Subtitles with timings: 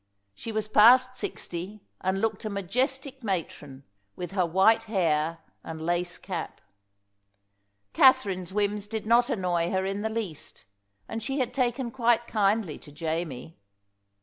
[0.33, 3.83] She was past sixty, and looked a majestic matron,
[4.15, 6.59] with her white hair and lace cap.
[7.93, 10.65] Katherine's whims did not annoy her in the least,
[11.07, 13.59] and she had taken quite kindly to Jamie.